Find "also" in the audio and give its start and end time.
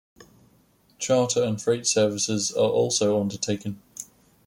2.71-3.21